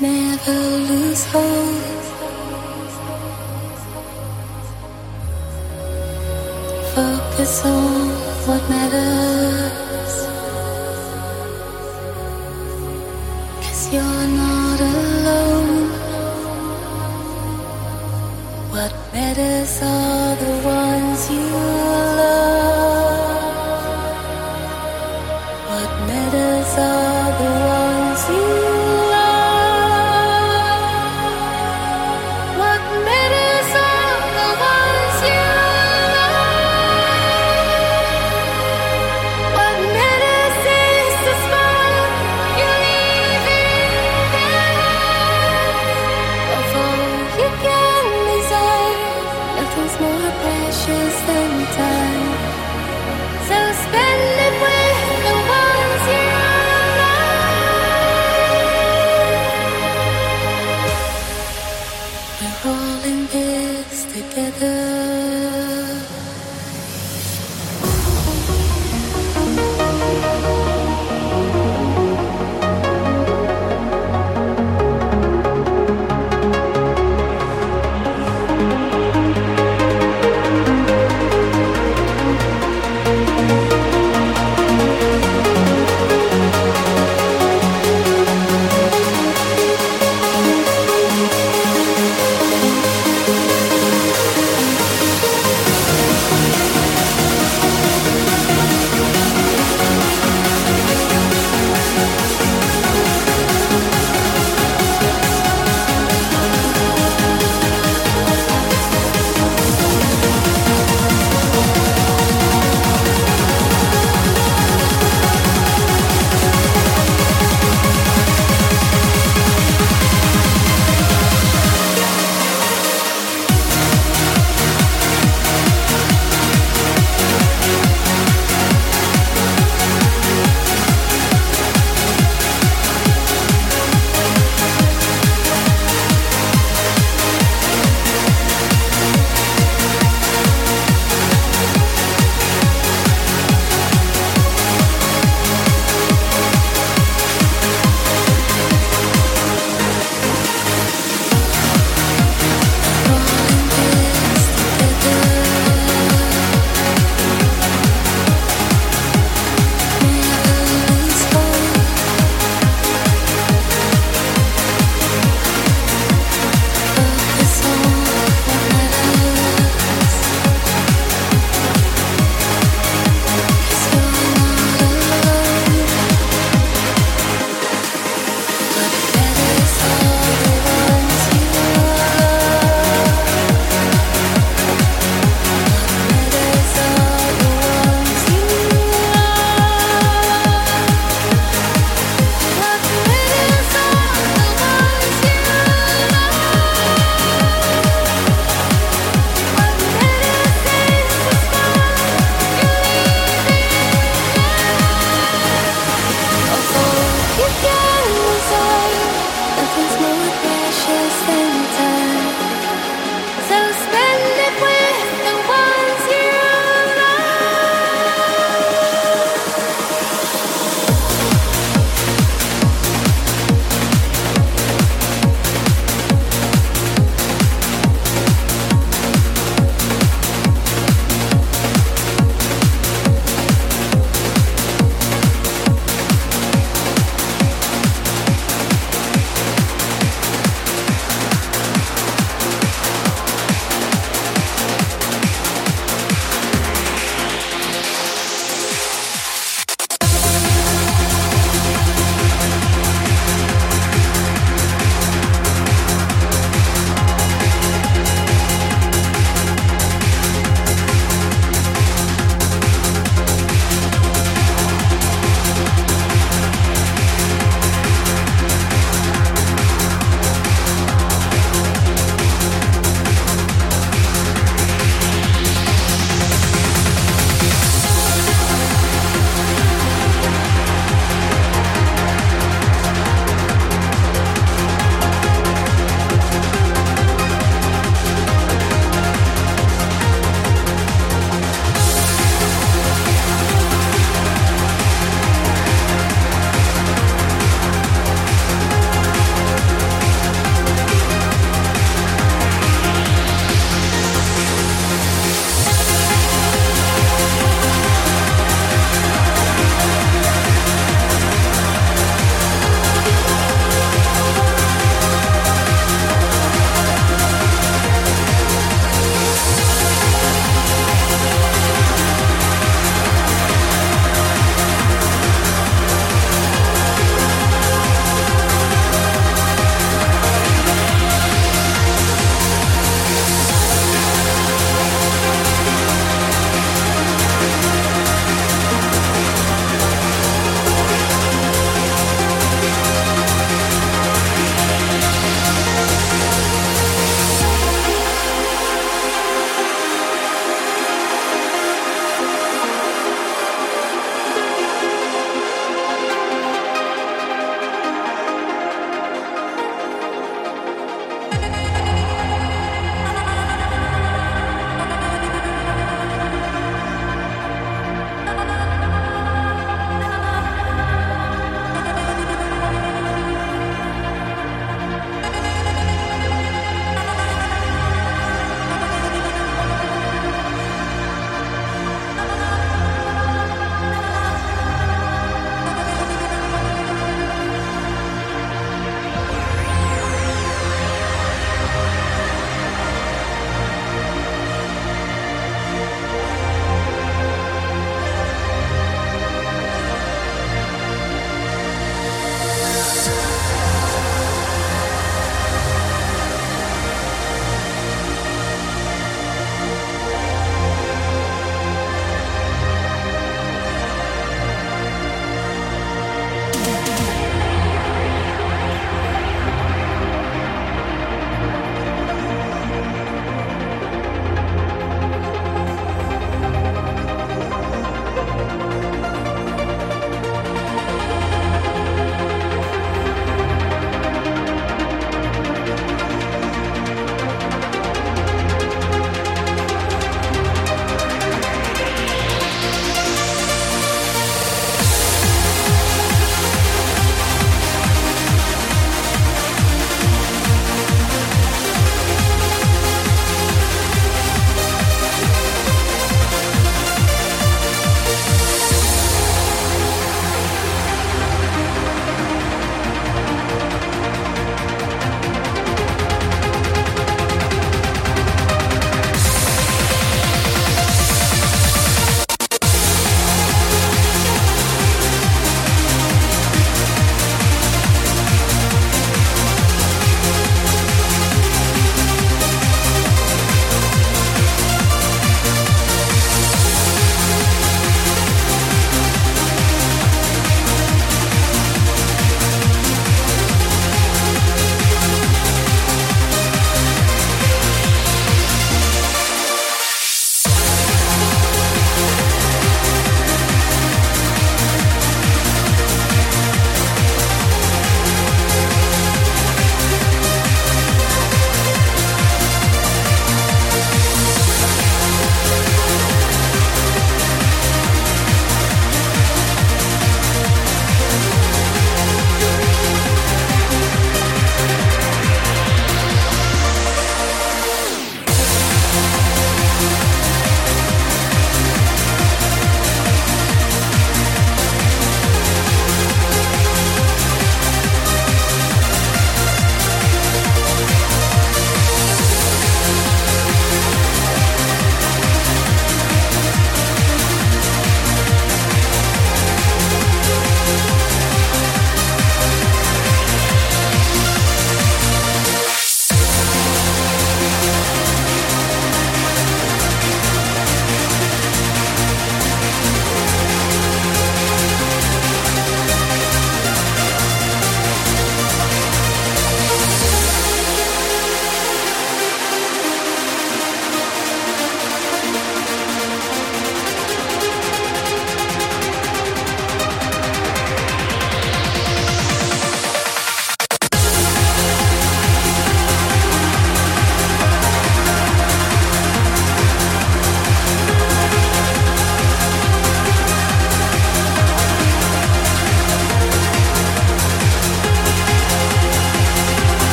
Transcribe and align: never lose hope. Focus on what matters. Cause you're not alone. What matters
never 0.00 0.60
lose 0.90 1.24
hope. 1.32 1.94
Focus 6.94 7.64
on 7.64 8.08
what 8.46 8.62
matters. 8.68 10.14
Cause 13.62 13.82
you're 13.92 14.28
not 14.42 14.80
alone. 14.80 15.90
What 18.74 18.92
matters 19.12 19.82